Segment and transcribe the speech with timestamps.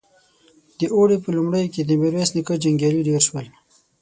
[0.79, 3.47] د اوړي په لومړيو کې د ميرويس نيکه جنګيالي ډېر شول.